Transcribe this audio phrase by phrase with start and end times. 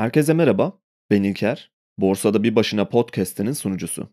[0.00, 0.72] Herkese merhaba,
[1.10, 1.70] ben İlker.
[1.98, 4.08] Borsada Bir Başına podcast'inin sunucusu.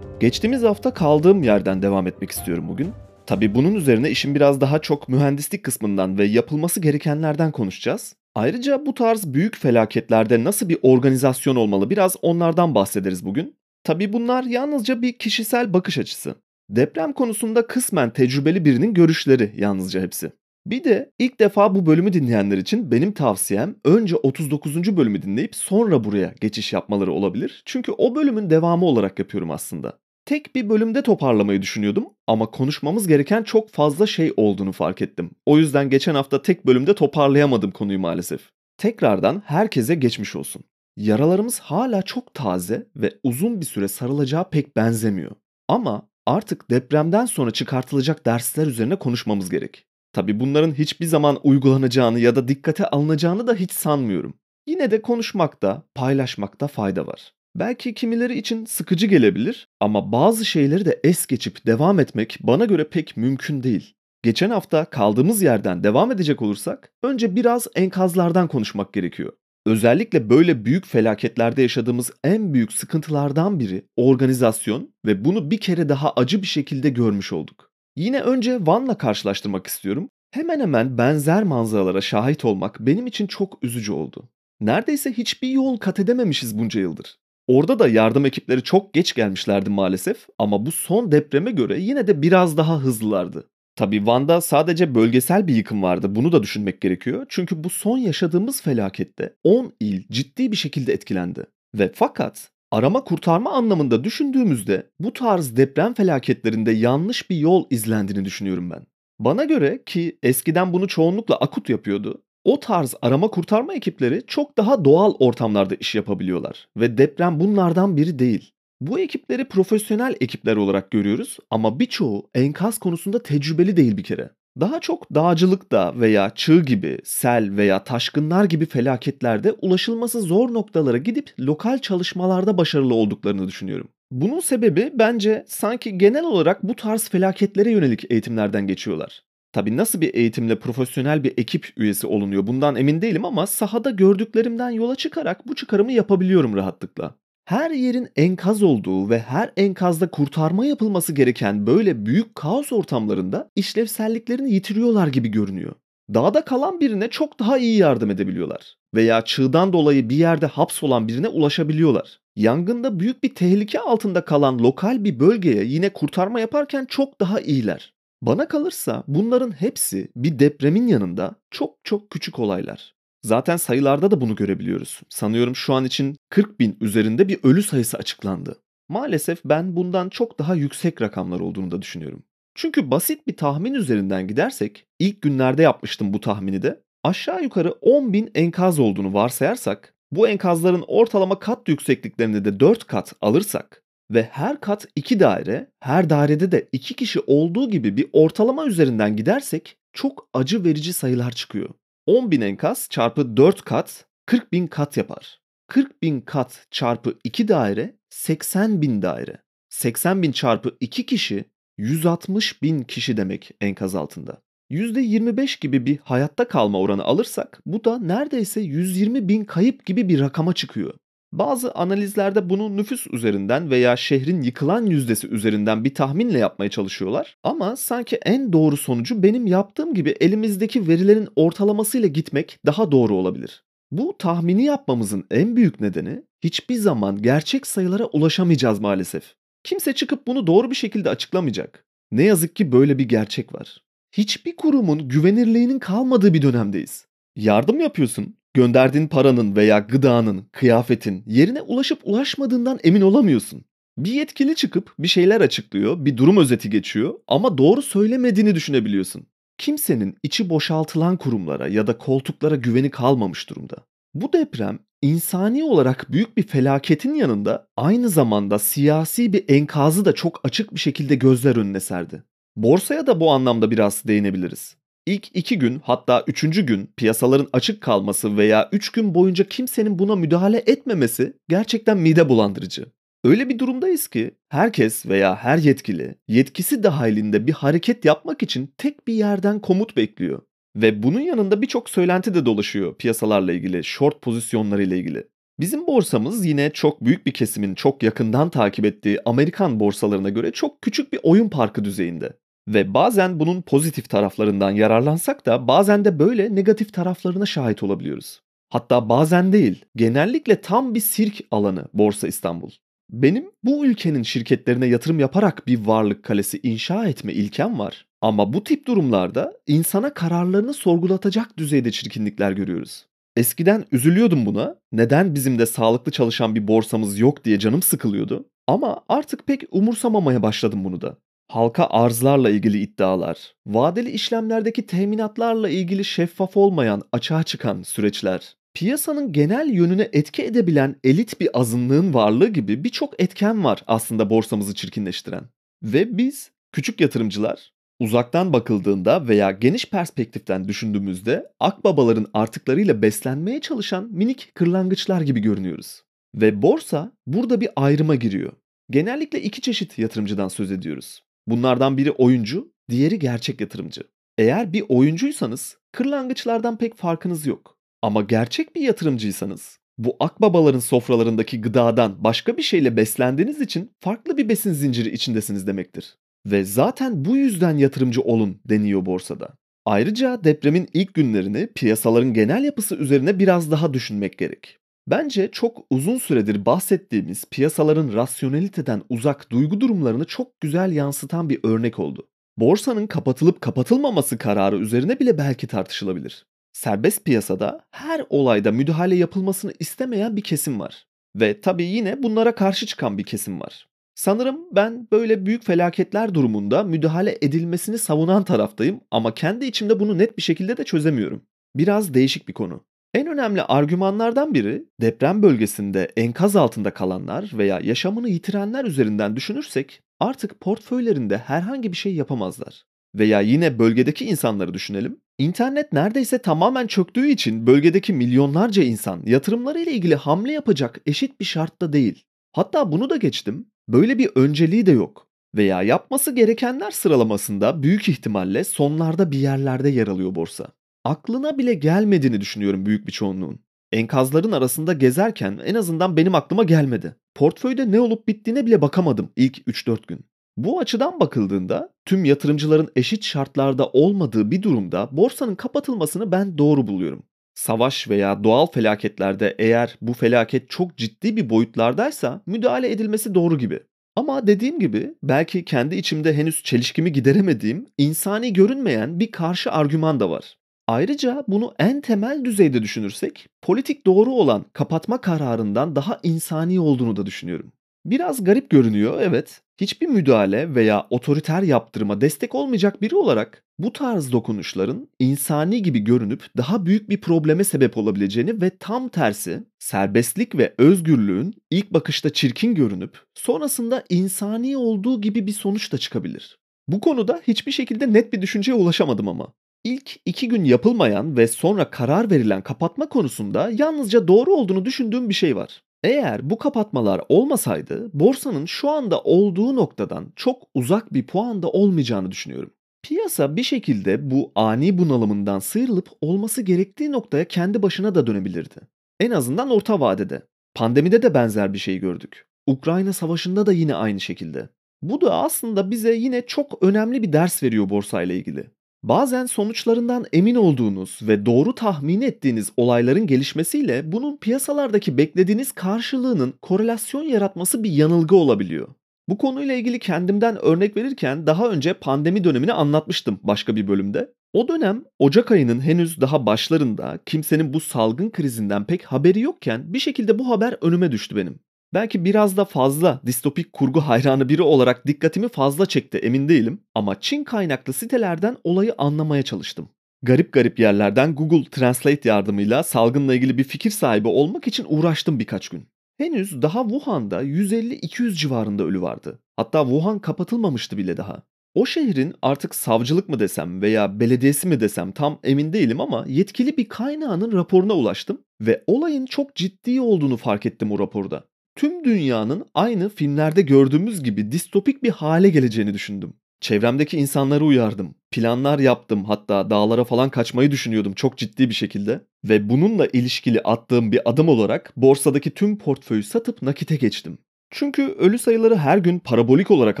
[0.20, 2.92] Geçtiğimiz hafta kaldığım yerden devam etmek istiyorum bugün.
[3.26, 8.16] Tabi bunun üzerine işin biraz daha çok mühendislik kısmından ve yapılması gerekenlerden konuşacağız.
[8.34, 13.63] Ayrıca bu tarz büyük felaketlerde nasıl bir organizasyon olmalı biraz onlardan bahsederiz bugün.
[13.84, 16.34] Tabi bunlar yalnızca bir kişisel bakış açısı.
[16.70, 20.32] Deprem konusunda kısmen tecrübeli birinin görüşleri yalnızca hepsi.
[20.66, 24.96] Bir de ilk defa bu bölümü dinleyenler için benim tavsiyem önce 39.
[24.96, 27.62] bölümü dinleyip sonra buraya geçiş yapmaları olabilir.
[27.64, 29.98] Çünkü o bölümün devamı olarak yapıyorum aslında.
[30.24, 35.30] Tek bir bölümde toparlamayı düşünüyordum ama konuşmamız gereken çok fazla şey olduğunu fark ettim.
[35.46, 38.40] O yüzden geçen hafta tek bölümde toparlayamadım konuyu maalesef.
[38.78, 40.64] Tekrardan herkese geçmiş olsun.
[40.96, 45.30] Yaralarımız hala çok taze ve uzun bir süre sarılacağı pek benzemiyor.
[45.68, 49.86] Ama artık depremden sonra çıkartılacak dersler üzerine konuşmamız gerek.
[50.12, 54.34] Tabi bunların hiçbir zaman uygulanacağını ya da dikkate alınacağını da hiç sanmıyorum.
[54.66, 57.32] Yine de konuşmakta, paylaşmakta fayda var.
[57.56, 62.88] Belki kimileri için sıkıcı gelebilir ama bazı şeyleri de es geçip devam etmek bana göre
[62.88, 63.94] pek mümkün değil.
[64.22, 69.32] Geçen hafta kaldığımız yerden devam edecek olursak önce biraz enkazlardan konuşmak gerekiyor.
[69.66, 76.12] Özellikle böyle büyük felaketlerde yaşadığımız en büyük sıkıntılardan biri organizasyon ve bunu bir kere daha
[76.12, 77.70] acı bir şekilde görmüş olduk.
[77.96, 80.08] Yine önce Van'la karşılaştırmak istiyorum.
[80.30, 84.28] Hemen hemen benzer manzaralara şahit olmak benim için çok üzücü oldu.
[84.60, 87.16] Neredeyse hiçbir yol kat edememişiz bunca yıldır.
[87.46, 92.22] Orada da yardım ekipleri çok geç gelmişlerdi maalesef ama bu son depreme göre yine de
[92.22, 93.50] biraz daha hızlılardı.
[93.76, 96.14] Tabi Van'da sadece bölgesel bir yıkım vardı.
[96.14, 97.26] Bunu da düşünmek gerekiyor.
[97.28, 101.46] Çünkü bu son yaşadığımız felakette 10 il ciddi bir şekilde etkilendi.
[101.74, 108.70] Ve fakat arama kurtarma anlamında düşündüğümüzde bu tarz deprem felaketlerinde yanlış bir yol izlendiğini düşünüyorum
[108.70, 108.86] ben.
[109.18, 112.22] Bana göre ki eskiden bunu çoğunlukla Akut yapıyordu.
[112.44, 118.18] O tarz arama kurtarma ekipleri çok daha doğal ortamlarda iş yapabiliyorlar ve deprem bunlardan biri
[118.18, 118.53] değil.
[118.86, 124.30] Bu ekipleri profesyonel ekipler olarak görüyoruz ama birçoğu enkaz konusunda tecrübeli değil bir kere.
[124.60, 131.34] Daha çok dağcılıkta veya çığ gibi, sel veya taşkınlar gibi felaketlerde ulaşılması zor noktalara gidip
[131.40, 133.88] lokal çalışmalarda başarılı olduklarını düşünüyorum.
[134.10, 139.22] Bunun sebebi bence sanki genel olarak bu tarz felaketlere yönelik eğitimlerden geçiyorlar.
[139.52, 144.70] Tabi nasıl bir eğitimle profesyonel bir ekip üyesi olunuyor bundan emin değilim ama sahada gördüklerimden
[144.70, 147.14] yola çıkarak bu çıkarımı yapabiliyorum rahatlıkla.
[147.44, 154.52] Her yerin enkaz olduğu ve her enkazda kurtarma yapılması gereken böyle büyük kaos ortamlarında işlevselliklerini
[154.52, 155.74] yitiriyorlar gibi görünüyor.
[156.14, 158.76] Dağda kalan birine çok daha iyi yardım edebiliyorlar.
[158.94, 162.20] Veya çığdan dolayı bir yerde hapsolan birine ulaşabiliyorlar.
[162.36, 167.94] Yangında büyük bir tehlike altında kalan lokal bir bölgeye yine kurtarma yaparken çok daha iyiler.
[168.22, 172.93] Bana kalırsa bunların hepsi bir depremin yanında çok çok küçük olaylar.
[173.24, 175.00] Zaten sayılarda da bunu görebiliyoruz.
[175.08, 178.56] Sanıyorum şu an için 40 bin üzerinde bir ölü sayısı açıklandı.
[178.88, 182.22] Maalesef ben bundan çok daha yüksek rakamlar olduğunu da düşünüyorum.
[182.54, 188.12] Çünkü basit bir tahmin üzerinden gidersek, ilk günlerde yapmıştım bu tahmini de, aşağı yukarı 10
[188.12, 194.60] bin enkaz olduğunu varsayarsak, bu enkazların ortalama kat yüksekliklerini de 4 kat alırsak, ve her
[194.60, 200.28] kat 2 daire, her dairede de 2 kişi olduğu gibi bir ortalama üzerinden gidersek çok
[200.34, 201.70] acı verici sayılar çıkıyor.
[202.06, 205.40] 10 bin enkaz çarpı 4 kat 40 bin kat yapar.
[205.66, 209.42] 40 bin kat çarpı 2 daire 80 bin daire.
[209.68, 211.44] 80 bin çarpı 2 kişi
[211.78, 214.42] 160 bin kişi demek enkaz altında.
[214.70, 220.20] %25 gibi bir hayatta kalma oranı alırsak bu da neredeyse 120 bin kayıp gibi bir
[220.20, 220.94] rakama çıkıyor.
[221.38, 227.36] Bazı analizlerde bunu nüfus üzerinden veya şehrin yıkılan yüzdesi üzerinden bir tahminle yapmaya çalışıyorlar.
[227.42, 233.64] Ama sanki en doğru sonucu benim yaptığım gibi elimizdeki verilerin ortalamasıyla gitmek daha doğru olabilir.
[233.90, 239.34] Bu tahmini yapmamızın en büyük nedeni hiçbir zaman gerçek sayılara ulaşamayacağız maalesef.
[239.64, 241.84] Kimse çıkıp bunu doğru bir şekilde açıklamayacak.
[242.12, 243.82] Ne yazık ki böyle bir gerçek var.
[244.12, 247.06] Hiçbir kurumun güvenirliğinin kalmadığı bir dönemdeyiz.
[247.36, 253.64] Yardım yapıyorsun, Gönderdiğin paranın veya gıdanın, kıyafetin yerine ulaşıp ulaşmadığından emin olamıyorsun.
[253.98, 259.26] Bir yetkili çıkıp bir şeyler açıklıyor, bir durum özeti geçiyor ama doğru söylemediğini düşünebiliyorsun.
[259.58, 263.76] Kimsenin içi boşaltılan kurumlara ya da koltuklara güveni kalmamış durumda.
[264.14, 270.40] Bu deprem insani olarak büyük bir felaketin yanında aynı zamanda siyasi bir enkazı da çok
[270.44, 272.22] açık bir şekilde gözler önüne serdi.
[272.56, 274.76] Borsaya da bu anlamda biraz değinebiliriz.
[275.06, 280.16] İlk iki gün hatta üçüncü gün piyasaların açık kalması veya üç gün boyunca kimsenin buna
[280.16, 282.86] müdahale etmemesi gerçekten mide bulandırıcı.
[283.24, 289.06] Öyle bir durumdayız ki herkes veya her yetkili yetkisi dahilinde bir hareket yapmak için tek
[289.06, 290.42] bir yerden komut bekliyor.
[290.76, 295.26] Ve bunun yanında birçok söylenti de dolaşıyor piyasalarla ilgili, short pozisyonlarıyla ilgili.
[295.60, 300.82] Bizim borsamız yine çok büyük bir kesimin çok yakından takip ettiği Amerikan borsalarına göre çok
[300.82, 302.32] küçük bir oyun parkı düzeyinde.
[302.68, 308.40] Ve bazen bunun pozitif taraflarından yararlansak da bazen de böyle negatif taraflarına şahit olabiliyoruz.
[308.68, 312.70] Hatta bazen değil, genellikle tam bir sirk alanı Borsa İstanbul.
[313.10, 318.06] Benim bu ülkenin şirketlerine yatırım yaparak bir varlık kalesi inşa etme ilkem var.
[318.20, 323.06] Ama bu tip durumlarda insana kararlarını sorgulatacak düzeyde çirkinlikler görüyoruz.
[323.36, 324.76] Eskiden üzülüyordum buna.
[324.92, 328.44] Neden bizim de sağlıklı çalışan bir borsamız yok diye canım sıkılıyordu.
[328.66, 331.16] Ama artık pek umursamamaya başladım bunu da.
[331.48, 339.70] Halka arzlarla ilgili iddialar, vadeli işlemlerdeki teminatlarla ilgili şeffaf olmayan, açığa çıkan süreçler, piyasanın genel
[339.70, 345.44] yönüne etki edebilen elit bir azınlığın varlığı gibi birçok etken var aslında borsamızı çirkinleştiren.
[345.82, 354.54] Ve biz küçük yatırımcılar uzaktan bakıldığında veya geniş perspektiften düşündüğümüzde akbabaların artıklarıyla beslenmeye çalışan minik
[354.54, 356.02] kırlangıçlar gibi görünüyoruz.
[356.34, 358.52] Ve borsa burada bir ayrıma giriyor.
[358.90, 361.22] Genellikle iki çeşit yatırımcıdan söz ediyoruz.
[361.46, 364.02] Bunlardan biri oyuncu, diğeri gerçek yatırımcı.
[364.38, 367.78] Eğer bir oyuncuysanız kırlangıçlardan pek farkınız yok.
[368.02, 374.48] Ama gerçek bir yatırımcıysanız bu akbabaların sofralarındaki gıdadan başka bir şeyle beslendiğiniz için farklı bir
[374.48, 376.16] besin zinciri içindesiniz demektir.
[376.46, 379.48] Ve zaten bu yüzden yatırımcı olun deniyor borsada.
[379.86, 384.78] Ayrıca depremin ilk günlerini piyasaların genel yapısı üzerine biraz daha düşünmek gerek.
[385.06, 391.98] Bence çok uzun süredir bahsettiğimiz piyasaların rasyoneliteden uzak duygu durumlarını çok güzel yansıtan bir örnek
[391.98, 392.28] oldu.
[392.56, 396.46] Borsanın kapatılıp kapatılmaması kararı üzerine bile belki tartışılabilir.
[396.72, 401.06] Serbest piyasada her olayda müdahale yapılmasını istemeyen bir kesim var.
[401.36, 403.88] Ve tabii yine bunlara karşı çıkan bir kesim var.
[404.14, 410.36] Sanırım ben böyle büyük felaketler durumunda müdahale edilmesini savunan taraftayım ama kendi içimde bunu net
[410.36, 411.42] bir şekilde de çözemiyorum.
[411.76, 412.84] Biraz değişik bir konu.
[413.14, 420.60] En önemli argümanlardan biri deprem bölgesinde enkaz altında kalanlar veya yaşamını yitirenler üzerinden düşünürsek artık
[420.60, 422.84] portföylerinde herhangi bir şey yapamazlar.
[423.14, 425.20] Veya yine bölgedeki insanları düşünelim.
[425.38, 431.92] İnternet neredeyse tamamen çöktüğü için bölgedeki milyonlarca insan yatırımlarıyla ilgili hamle yapacak eşit bir şartta
[431.92, 432.24] değil.
[432.52, 433.66] Hatta bunu da geçtim.
[433.88, 435.28] Böyle bir önceliği de yok.
[435.56, 440.68] Veya yapması gerekenler sıralamasında büyük ihtimalle sonlarda bir yerlerde yer alıyor borsa.
[441.04, 443.60] Aklına bile gelmediğini düşünüyorum büyük bir çoğunluğun.
[443.92, 447.16] Enkazların arasında gezerken en azından benim aklıma gelmedi.
[447.34, 450.24] Portföyde ne olup bittiğine bile bakamadım ilk 3-4 gün.
[450.56, 457.22] Bu açıdan bakıldığında tüm yatırımcıların eşit şartlarda olmadığı bir durumda borsanın kapatılmasını ben doğru buluyorum.
[457.54, 463.80] Savaş veya doğal felaketlerde eğer bu felaket çok ciddi bir boyutlardaysa müdahale edilmesi doğru gibi.
[464.16, 470.30] Ama dediğim gibi belki kendi içimde henüz çelişkimi gideremediğim, insani görünmeyen bir karşı argüman da
[470.30, 470.56] var.
[470.86, 477.26] Ayrıca bunu en temel düzeyde düşünürsek politik doğru olan kapatma kararından daha insani olduğunu da
[477.26, 477.72] düşünüyorum.
[478.06, 479.60] Biraz garip görünüyor evet.
[479.80, 486.46] Hiçbir müdahale veya otoriter yaptırıma destek olmayacak biri olarak bu tarz dokunuşların insani gibi görünüp
[486.56, 492.74] daha büyük bir probleme sebep olabileceğini ve tam tersi serbestlik ve özgürlüğün ilk bakışta çirkin
[492.74, 496.58] görünüp sonrasında insani olduğu gibi bir sonuç da çıkabilir.
[496.88, 499.52] Bu konuda hiçbir şekilde net bir düşünceye ulaşamadım ama.
[499.84, 505.34] İlk iki gün yapılmayan ve sonra karar verilen kapatma konusunda yalnızca doğru olduğunu düşündüğüm bir
[505.34, 505.82] şey var.
[506.04, 512.70] Eğer bu kapatmalar olmasaydı borsanın şu anda olduğu noktadan çok uzak bir puanda olmayacağını düşünüyorum.
[513.02, 518.80] Piyasa bir şekilde bu ani bunalımından sıyrılıp olması gerektiği noktaya kendi başına da dönebilirdi.
[519.20, 520.42] En azından orta vadede.
[520.74, 522.46] Pandemide de benzer bir şey gördük.
[522.66, 524.68] Ukrayna savaşında da yine aynı şekilde.
[525.02, 528.73] Bu da aslında bize yine çok önemli bir ders veriyor borsayla ilgili.
[529.04, 537.22] Bazen sonuçlarından emin olduğunuz ve doğru tahmin ettiğiniz olayların gelişmesiyle bunun piyasalardaki beklediğiniz karşılığının korelasyon
[537.22, 538.88] yaratması bir yanılgı olabiliyor.
[539.28, 544.32] Bu konuyla ilgili kendimden örnek verirken daha önce pandemi dönemini anlatmıştım başka bir bölümde.
[544.52, 549.98] O dönem Ocak ayının henüz daha başlarında kimsenin bu salgın krizinden pek haberi yokken bir
[549.98, 551.58] şekilde bu haber önüme düştü benim.
[551.94, 557.20] Belki biraz da fazla distopik kurgu hayranı biri olarak dikkatimi fazla çekti emin değilim ama
[557.20, 559.88] Çin kaynaklı sitelerden olayı anlamaya çalıştım.
[560.22, 565.68] Garip garip yerlerden Google Translate yardımıyla salgınla ilgili bir fikir sahibi olmak için uğraştım birkaç
[565.68, 565.86] gün.
[566.18, 569.38] Henüz daha Wuhan'da 150-200 civarında ölü vardı.
[569.56, 571.42] Hatta Wuhan kapatılmamıştı bile daha.
[571.74, 576.76] O şehrin artık savcılık mı desem veya belediyesi mi desem tam emin değilim ama yetkili
[576.76, 581.44] bir kaynağının raporuna ulaştım ve olayın çok ciddi olduğunu fark ettim o raporda.
[581.76, 586.32] Tüm dünyanın aynı filmlerde gördüğümüz gibi distopik bir hale geleceğini düşündüm.
[586.60, 588.14] Çevremdeki insanları uyardım.
[588.30, 592.20] Planlar yaptım hatta dağlara falan kaçmayı düşünüyordum çok ciddi bir şekilde.
[592.44, 597.38] Ve bununla ilişkili attığım bir adım olarak borsadaki tüm portföyü satıp nakite geçtim.
[597.70, 600.00] Çünkü ölü sayıları her gün parabolik olarak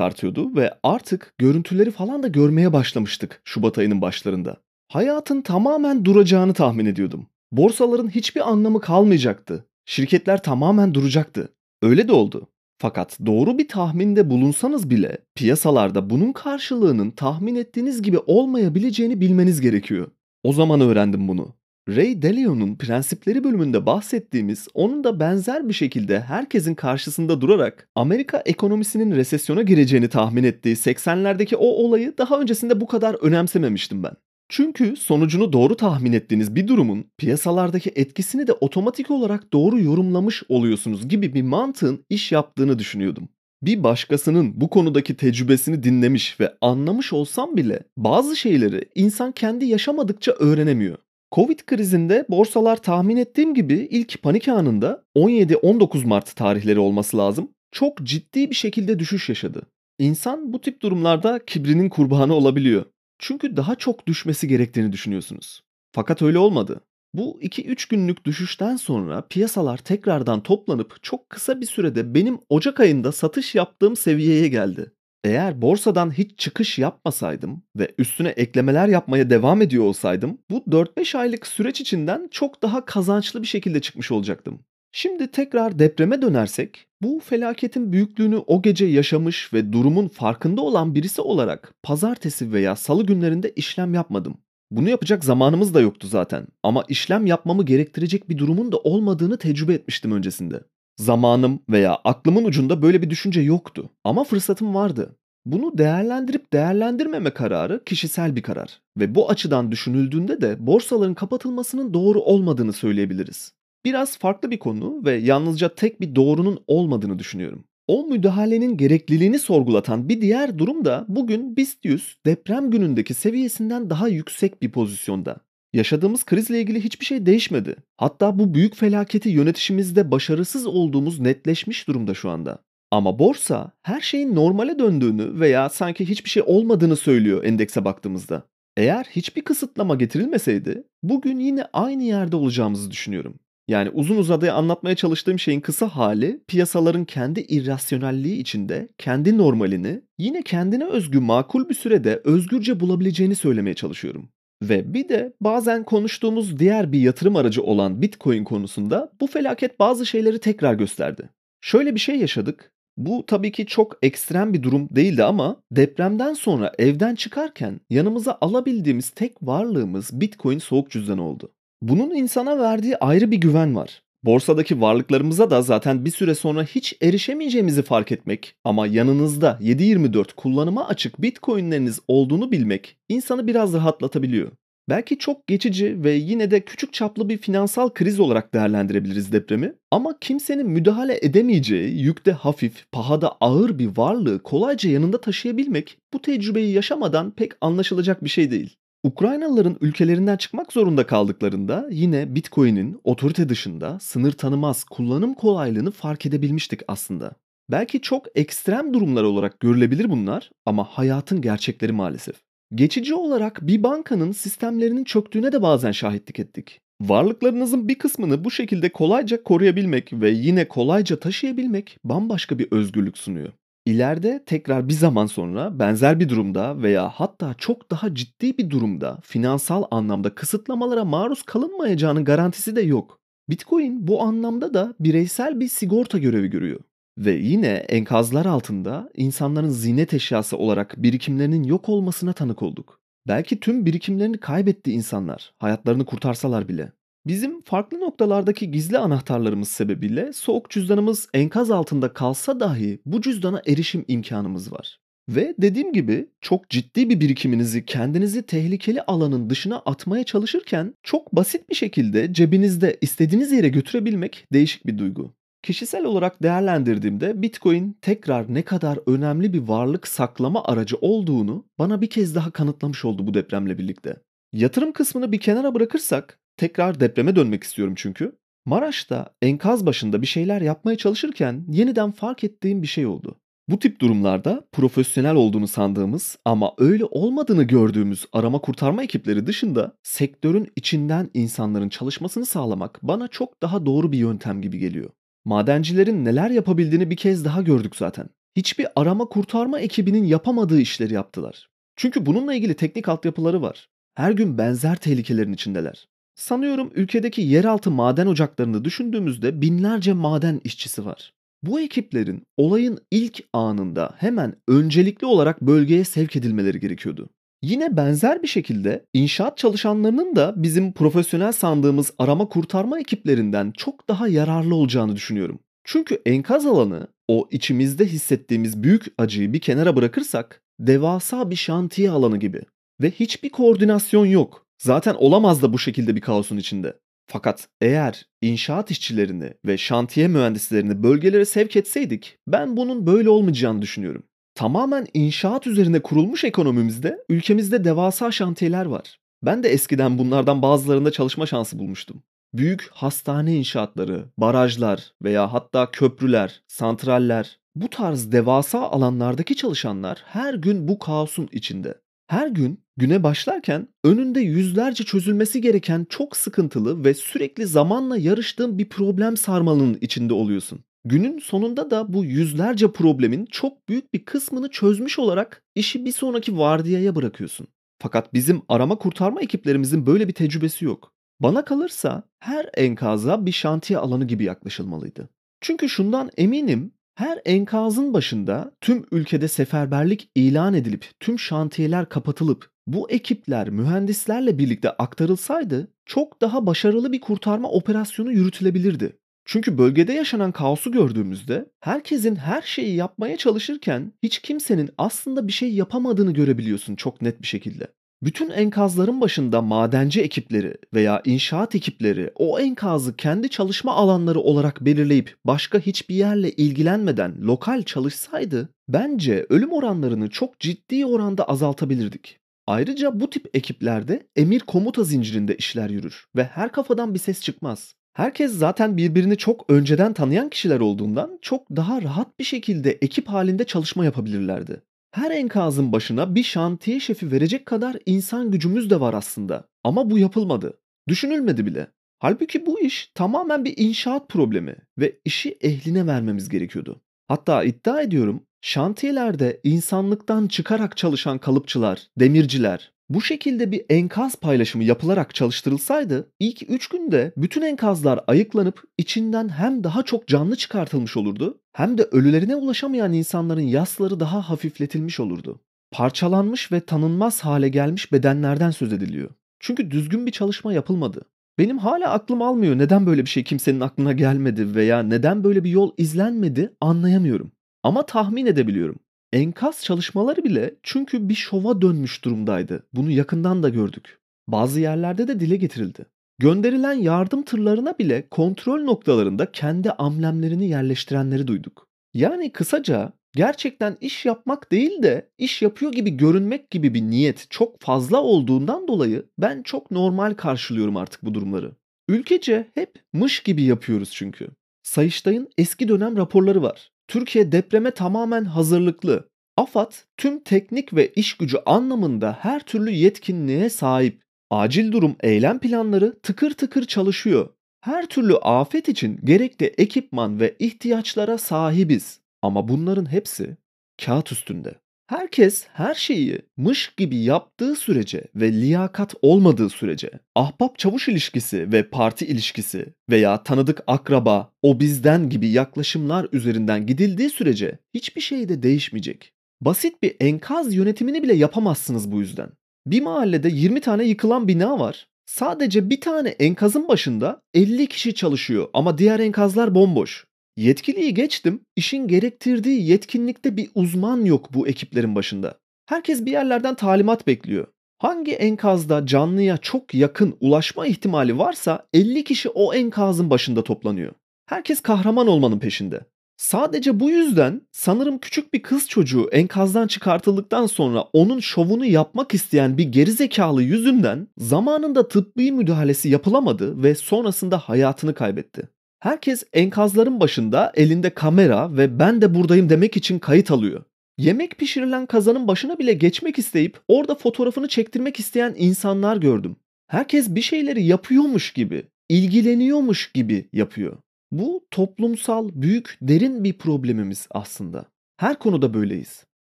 [0.00, 4.56] artıyordu ve artık görüntüleri falan da görmeye başlamıştık Şubat ayının başlarında.
[4.88, 7.26] Hayatın tamamen duracağını tahmin ediyordum.
[7.52, 9.66] Borsaların hiçbir anlamı kalmayacaktı.
[9.86, 11.48] Şirketler tamamen duracaktı.
[11.84, 12.48] Öyle de oldu.
[12.78, 20.10] Fakat doğru bir tahminde bulunsanız bile piyasalarda bunun karşılığının tahmin ettiğiniz gibi olmayabileceğini bilmeniz gerekiyor.
[20.42, 21.54] O zaman öğrendim bunu.
[21.88, 29.16] Ray Dalio'nun prensipleri bölümünde bahsettiğimiz onun da benzer bir şekilde herkesin karşısında durarak Amerika ekonomisinin
[29.16, 34.12] resesyona gireceğini tahmin ettiği 80'lerdeki o olayı daha öncesinde bu kadar önemsememiştim ben.
[34.48, 41.08] Çünkü sonucunu doğru tahmin ettiğiniz bir durumun piyasalardaki etkisini de otomatik olarak doğru yorumlamış oluyorsunuz
[41.08, 43.28] gibi bir mantığın iş yaptığını düşünüyordum.
[43.62, 50.32] Bir başkasının bu konudaki tecrübesini dinlemiş ve anlamış olsam bile bazı şeyleri insan kendi yaşamadıkça
[50.32, 50.98] öğrenemiyor.
[51.34, 57.48] Covid krizinde borsalar tahmin ettiğim gibi ilk panik anında 17-19 Mart tarihleri olması lazım.
[57.72, 59.62] Çok ciddi bir şekilde düşüş yaşadı.
[59.98, 62.84] İnsan bu tip durumlarda kibrinin kurbanı olabiliyor.
[63.18, 65.62] Çünkü daha çok düşmesi gerektiğini düşünüyorsunuz.
[65.92, 66.80] Fakat öyle olmadı.
[67.14, 73.12] Bu 2-3 günlük düşüşten sonra piyasalar tekrardan toplanıp çok kısa bir sürede benim Ocak ayında
[73.12, 74.92] satış yaptığım seviyeye geldi.
[75.24, 81.46] Eğer borsadan hiç çıkış yapmasaydım ve üstüne eklemeler yapmaya devam ediyor olsaydım bu 4-5 aylık
[81.46, 84.64] süreç içinden çok daha kazançlı bir şekilde çıkmış olacaktım.
[84.96, 91.20] Şimdi tekrar depreme dönersek, bu felaketin büyüklüğünü o gece yaşamış ve durumun farkında olan birisi
[91.20, 94.36] olarak pazartesi veya salı günlerinde işlem yapmadım.
[94.70, 99.74] Bunu yapacak zamanımız da yoktu zaten ama işlem yapmamı gerektirecek bir durumun da olmadığını tecrübe
[99.74, 100.60] etmiştim öncesinde.
[100.96, 105.16] Zamanım veya aklımın ucunda böyle bir düşünce yoktu ama fırsatım vardı.
[105.46, 112.20] Bunu değerlendirip değerlendirmeme kararı kişisel bir karar ve bu açıdan düşünüldüğünde de borsaların kapatılmasının doğru
[112.20, 113.52] olmadığını söyleyebiliriz.
[113.84, 117.64] Biraz farklı bir konu ve yalnızca tek bir doğrunun olmadığını düşünüyorum.
[117.88, 124.08] O müdahalenin gerekliliğini sorgulatan bir diğer durum da bugün BIST 100 deprem günündeki seviyesinden daha
[124.08, 125.36] yüksek bir pozisyonda.
[125.72, 127.76] Yaşadığımız krizle ilgili hiçbir şey değişmedi.
[127.96, 132.58] Hatta bu büyük felaketi yönetişimizde başarısız olduğumuz netleşmiş durumda şu anda.
[132.90, 138.42] Ama borsa her şeyin normale döndüğünü veya sanki hiçbir şey olmadığını söylüyor endekse baktığımızda.
[138.76, 143.38] Eğer hiçbir kısıtlama getirilmeseydi bugün yine aynı yerde olacağımızı düşünüyorum.
[143.68, 150.42] Yani uzun uzadıya anlatmaya çalıştığım şeyin kısa hali piyasaların kendi irrasyonelliği içinde kendi normalini yine
[150.42, 154.28] kendine özgü makul bir sürede özgürce bulabileceğini söylemeye çalışıyorum.
[154.62, 160.06] Ve bir de bazen konuştuğumuz diğer bir yatırım aracı olan Bitcoin konusunda bu felaket bazı
[160.06, 161.28] şeyleri tekrar gösterdi.
[161.60, 162.72] Şöyle bir şey yaşadık.
[162.96, 169.10] Bu tabii ki çok ekstrem bir durum değildi ama depremden sonra evden çıkarken yanımıza alabildiğimiz
[169.10, 171.52] tek varlığımız Bitcoin soğuk cüzdan oldu.
[171.88, 174.02] Bunun insana verdiği ayrı bir güven var.
[174.22, 180.88] Borsadaki varlıklarımıza da zaten bir süre sonra hiç erişemeyeceğimizi fark etmek ama yanınızda 7/24 kullanıma
[180.88, 184.50] açık Bitcoin'leriniz olduğunu bilmek insanı biraz rahatlatabiliyor.
[184.88, 189.74] Belki çok geçici ve yine de küçük çaplı bir finansal kriz olarak değerlendirebiliriz depremi.
[189.90, 196.72] Ama kimsenin müdahale edemeyeceği, yükte hafif, pahada ağır bir varlığı kolayca yanında taşıyabilmek bu tecrübeyi
[196.72, 198.76] yaşamadan pek anlaşılacak bir şey değil.
[199.04, 206.80] Ukraynalıların ülkelerinden çıkmak zorunda kaldıklarında yine Bitcoin'in otorite dışında sınır tanımaz kullanım kolaylığını fark edebilmiştik
[206.88, 207.32] aslında.
[207.70, 212.36] Belki çok ekstrem durumlar olarak görülebilir bunlar ama hayatın gerçekleri maalesef.
[212.74, 216.80] Geçici olarak bir bankanın sistemlerinin çöktüğüne de bazen şahitlik ettik.
[217.00, 223.52] Varlıklarınızın bir kısmını bu şekilde kolayca koruyabilmek ve yine kolayca taşıyabilmek bambaşka bir özgürlük sunuyor.
[223.86, 229.18] İleride tekrar bir zaman sonra benzer bir durumda veya hatta çok daha ciddi bir durumda
[229.22, 233.20] finansal anlamda kısıtlamalara maruz kalınmayacağının garantisi de yok.
[233.48, 236.80] Bitcoin bu anlamda da bireysel bir sigorta görevi görüyor.
[237.18, 243.00] Ve yine enkazlar altında insanların zinet eşyası olarak birikimlerinin yok olmasına tanık olduk.
[243.28, 246.92] Belki tüm birikimlerini kaybetti insanlar, hayatlarını kurtarsalar bile.
[247.26, 254.04] Bizim farklı noktalardaki gizli anahtarlarımız sebebiyle soğuk cüzdanımız enkaz altında kalsa dahi bu cüzdana erişim
[254.08, 254.98] imkanımız var.
[255.28, 261.70] Ve dediğim gibi çok ciddi bir birikiminizi kendinizi tehlikeli alanın dışına atmaya çalışırken çok basit
[261.70, 265.34] bir şekilde cebinizde istediğiniz yere götürebilmek değişik bir duygu.
[265.62, 272.10] Kişisel olarak değerlendirdiğimde Bitcoin tekrar ne kadar önemli bir varlık saklama aracı olduğunu bana bir
[272.10, 274.16] kez daha kanıtlamış oldu bu depremle birlikte.
[274.52, 278.38] Yatırım kısmını bir kenara bırakırsak Tekrar depreme dönmek istiyorum çünkü.
[278.66, 283.40] Maraş'ta enkaz başında bir şeyler yapmaya çalışırken yeniden fark ettiğim bir şey oldu.
[283.68, 290.72] Bu tip durumlarda profesyonel olduğunu sandığımız ama öyle olmadığını gördüğümüz arama kurtarma ekipleri dışında sektörün
[290.76, 295.10] içinden insanların çalışmasını sağlamak bana çok daha doğru bir yöntem gibi geliyor.
[295.44, 298.28] Madencilerin neler yapabildiğini bir kez daha gördük zaten.
[298.56, 301.68] Hiçbir arama kurtarma ekibinin yapamadığı işleri yaptılar.
[301.96, 303.88] Çünkü bununla ilgili teknik altyapıları var.
[304.14, 306.08] Her gün benzer tehlikelerin içindeler.
[306.34, 311.32] Sanıyorum ülkedeki yeraltı maden ocaklarını düşündüğümüzde binlerce maden işçisi var.
[311.62, 317.28] Bu ekiplerin olayın ilk anında hemen öncelikli olarak bölgeye sevk edilmeleri gerekiyordu.
[317.62, 324.28] Yine benzer bir şekilde inşaat çalışanlarının da bizim profesyonel sandığımız arama kurtarma ekiplerinden çok daha
[324.28, 325.58] yararlı olacağını düşünüyorum.
[325.84, 332.36] Çünkü enkaz alanı o içimizde hissettiğimiz büyük acıyı bir kenara bırakırsak devasa bir şantiye alanı
[332.36, 332.62] gibi
[333.00, 334.63] ve hiçbir koordinasyon yok.
[334.84, 336.96] Zaten olamaz da bu şekilde bir kaosun içinde.
[337.26, 344.22] Fakat eğer inşaat işçilerini ve şantiye mühendislerini bölgelere sevk etseydik ben bunun böyle olmayacağını düşünüyorum.
[344.54, 349.18] Tamamen inşaat üzerine kurulmuş ekonomimizde ülkemizde devasa şantiyeler var.
[349.42, 352.22] Ben de eskiden bunlardan bazılarında çalışma şansı bulmuştum.
[352.54, 360.88] Büyük hastane inşaatları, barajlar veya hatta köprüler, santraller, bu tarz devasa alanlardaki çalışanlar her gün
[360.88, 361.94] bu kaosun içinde.
[362.26, 368.88] Her gün güne başlarken önünde yüzlerce çözülmesi gereken çok sıkıntılı ve sürekli zamanla yarıştığın bir
[368.88, 370.84] problem sarmalının içinde oluyorsun.
[371.04, 376.58] Günün sonunda da bu yüzlerce problemin çok büyük bir kısmını çözmüş olarak işi bir sonraki
[376.58, 377.66] vardiyaya bırakıyorsun.
[377.98, 381.12] Fakat bizim arama kurtarma ekiplerimizin böyle bir tecrübesi yok.
[381.40, 385.28] Bana kalırsa her enkaza bir şantiye alanı gibi yaklaşılmalıydı.
[385.60, 393.10] Çünkü şundan eminim her enkazın başında tüm ülkede seferberlik ilan edilip tüm şantiyeler kapatılıp bu
[393.10, 399.16] ekipler mühendislerle birlikte aktarılsaydı çok daha başarılı bir kurtarma operasyonu yürütülebilirdi.
[399.44, 405.74] Çünkü bölgede yaşanan kaosu gördüğümüzde herkesin her şeyi yapmaya çalışırken hiç kimsenin aslında bir şey
[405.74, 407.86] yapamadığını görebiliyorsun çok net bir şekilde.
[408.22, 415.36] Bütün enkazların başında madenci ekipleri veya inşaat ekipleri o enkazı kendi çalışma alanları olarak belirleyip
[415.44, 422.43] başka hiçbir yerle ilgilenmeden lokal çalışsaydı bence ölüm oranlarını çok ciddi oranda azaltabilirdik.
[422.66, 427.94] Ayrıca bu tip ekiplerde emir komuta zincirinde işler yürür ve her kafadan bir ses çıkmaz.
[428.12, 433.64] Herkes zaten birbirini çok önceden tanıyan kişiler olduğundan çok daha rahat bir şekilde ekip halinde
[433.64, 434.82] çalışma yapabilirlerdi.
[435.10, 439.68] Her enkazın başına bir şantiye şefi verecek kadar insan gücümüz de var aslında.
[439.84, 440.78] Ama bu yapılmadı.
[441.08, 441.86] Düşünülmedi bile.
[442.18, 447.00] Halbuki bu iş tamamen bir inşaat problemi ve işi ehline vermemiz gerekiyordu.
[447.28, 455.34] Hatta iddia ediyorum şantiyelerde insanlıktan çıkarak çalışan kalıpçılar, demirciler, bu şekilde bir enkaz paylaşımı yapılarak
[455.34, 461.98] çalıştırılsaydı ilk 3 günde bütün enkazlar ayıklanıp içinden hem daha çok canlı çıkartılmış olurdu hem
[461.98, 465.60] de ölülerine ulaşamayan insanların yasları daha hafifletilmiş olurdu.
[465.90, 469.30] Parçalanmış ve tanınmaz hale gelmiş bedenlerden söz ediliyor.
[469.60, 471.22] Çünkü düzgün bir çalışma yapılmadı.
[471.58, 475.70] Benim hala aklım almıyor neden böyle bir şey kimsenin aklına gelmedi veya neden böyle bir
[475.70, 477.52] yol izlenmedi anlayamıyorum.
[477.84, 478.96] Ama tahmin edebiliyorum.
[479.32, 482.86] Enkaz çalışmaları bile çünkü bir şova dönmüş durumdaydı.
[482.92, 484.18] Bunu yakından da gördük.
[484.48, 486.06] Bazı yerlerde de dile getirildi.
[486.38, 491.88] Gönderilen yardım tırlarına bile kontrol noktalarında kendi amblemlerini yerleştirenleri duyduk.
[492.14, 497.80] Yani kısaca gerçekten iş yapmak değil de iş yapıyor gibi görünmek gibi bir niyet çok
[497.80, 501.72] fazla olduğundan dolayı ben çok normal karşılıyorum artık bu durumları.
[502.08, 504.48] Ülkece hep mış gibi yapıyoruz çünkü.
[504.82, 506.93] Sayıştay'ın eski dönem raporları var.
[507.08, 509.28] Türkiye depreme tamamen hazırlıklı.
[509.56, 514.22] AFAD tüm teknik ve iş gücü anlamında her türlü yetkinliğe sahip.
[514.50, 517.48] Acil durum eylem planları tıkır tıkır çalışıyor.
[517.80, 522.20] Her türlü afet için gerekli ekipman ve ihtiyaçlara sahibiz.
[522.42, 523.56] Ama bunların hepsi
[524.04, 524.74] kağıt üstünde.
[525.06, 531.82] Herkes her şeyi mış gibi yaptığı sürece ve liyakat olmadığı sürece ahbap çavuş ilişkisi ve
[531.90, 538.62] parti ilişkisi veya tanıdık akraba o bizden gibi yaklaşımlar üzerinden gidildiği sürece hiçbir şey de
[538.62, 539.32] değişmeyecek.
[539.60, 542.50] Basit bir enkaz yönetimini bile yapamazsınız bu yüzden.
[542.86, 545.08] Bir mahallede 20 tane yıkılan bina var.
[545.26, 550.26] Sadece bir tane enkazın başında 50 kişi çalışıyor ama diğer enkazlar bomboş.
[550.56, 555.58] Yetkiliyi geçtim, işin gerektirdiği yetkinlikte bir uzman yok bu ekiplerin başında.
[555.86, 557.66] Herkes bir yerlerden talimat bekliyor.
[557.98, 564.12] Hangi enkazda canlıya çok yakın ulaşma ihtimali varsa 50 kişi o enkazın başında toplanıyor.
[564.46, 566.00] Herkes kahraman olmanın peşinde.
[566.36, 572.78] Sadece bu yüzden sanırım küçük bir kız çocuğu enkazdan çıkartıldıktan sonra onun şovunu yapmak isteyen
[572.78, 578.68] bir gerizekalı yüzünden zamanında tıbbi müdahalesi yapılamadı ve sonrasında hayatını kaybetti.
[579.04, 583.84] Herkes enkazların başında elinde kamera ve ben de buradayım demek için kayıt alıyor.
[584.18, 589.56] Yemek pişirilen kazanın başına bile geçmek isteyip orada fotoğrafını çektirmek isteyen insanlar gördüm.
[589.86, 593.96] Herkes bir şeyleri yapıyormuş gibi, ilgileniyormuş gibi yapıyor.
[594.32, 597.84] Bu toplumsal büyük derin bir problemimiz aslında.
[598.16, 599.24] Her konuda böyleyiz.